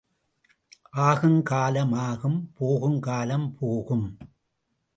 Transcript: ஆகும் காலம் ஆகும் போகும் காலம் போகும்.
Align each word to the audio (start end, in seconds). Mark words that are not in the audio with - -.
ஆகும் 0.99 1.43
காலம் 1.43 1.93
ஆகும் 1.93 2.51
போகும் 2.53 2.99
காலம் 2.99 3.55
போகும். 3.59 4.17